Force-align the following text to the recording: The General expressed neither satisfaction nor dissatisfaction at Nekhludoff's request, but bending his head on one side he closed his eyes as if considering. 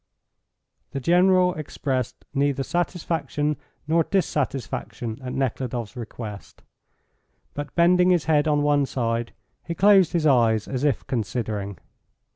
The 0.93 0.99
General 0.99 1.53
expressed 1.53 2.25
neither 2.33 2.63
satisfaction 2.63 3.55
nor 3.87 4.03
dissatisfaction 4.03 5.19
at 5.23 5.31
Nekhludoff's 5.31 5.95
request, 5.95 6.63
but 7.53 7.75
bending 7.75 8.09
his 8.09 8.25
head 8.25 8.47
on 8.47 8.63
one 8.63 8.87
side 8.87 9.33
he 9.63 9.75
closed 9.75 10.13
his 10.13 10.25
eyes 10.25 10.67
as 10.67 10.83
if 10.83 11.05
considering. 11.05 11.77